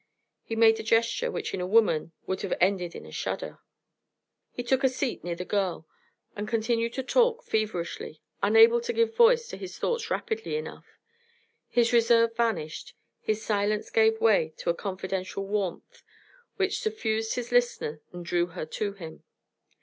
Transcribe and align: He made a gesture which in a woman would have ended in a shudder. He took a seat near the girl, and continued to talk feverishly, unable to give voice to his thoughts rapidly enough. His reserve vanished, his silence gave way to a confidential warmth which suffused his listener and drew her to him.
He 0.41 0.55
made 0.55 0.79
a 0.79 0.83
gesture 0.83 1.29
which 1.29 1.53
in 1.53 1.61
a 1.61 1.67
woman 1.67 2.11
would 2.25 2.41
have 2.41 2.55
ended 2.59 2.95
in 2.95 3.05
a 3.05 3.11
shudder. 3.11 3.59
He 4.51 4.63
took 4.63 4.83
a 4.83 4.89
seat 4.89 5.23
near 5.23 5.35
the 5.35 5.45
girl, 5.45 5.87
and 6.35 6.47
continued 6.47 6.93
to 6.93 7.03
talk 7.03 7.43
feverishly, 7.43 8.19
unable 8.41 8.81
to 8.81 8.93
give 8.93 9.15
voice 9.15 9.47
to 9.49 9.57
his 9.57 9.77
thoughts 9.77 10.09
rapidly 10.09 10.55
enough. 10.55 10.87
His 11.69 11.93
reserve 11.93 12.35
vanished, 12.35 12.95
his 13.19 13.45
silence 13.45 13.91
gave 13.91 14.19
way 14.19 14.55
to 14.57 14.71
a 14.71 14.73
confidential 14.73 15.45
warmth 15.45 16.01
which 16.55 16.79
suffused 16.81 17.35
his 17.35 17.51
listener 17.51 18.01
and 18.11 18.25
drew 18.25 18.47
her 18.47 18.65
to 18.65 18.93
him. 18.93 19.21